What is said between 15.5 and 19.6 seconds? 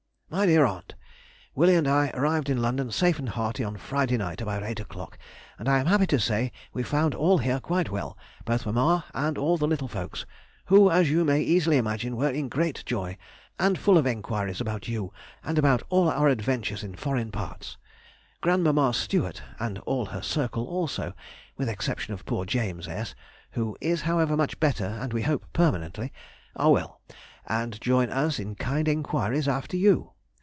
about all our adventures in foreign parts. Grandmamma Stewart,